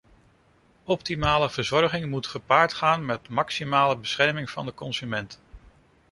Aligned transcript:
Optimale 0.83 1.49
verzorging 1.49 2.05
moet 2.05 2.27
gepaard 2.27 2.73
gaan 2.73 3.05
met 3.05 3.29
maximale 3.29 3.97
bescherming 3.97 4.49
van 4.49 4.65
de 4.65 4.73
consument. 4.73 5.41